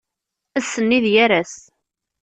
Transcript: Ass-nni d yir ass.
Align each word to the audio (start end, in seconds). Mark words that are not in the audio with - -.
Ass-nni 0.59 0.99
d 1.03 1.05
yir 1.13 1.31
ass. 1.39 1.55